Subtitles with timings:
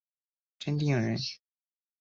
[0.57, 1.15] 真定人。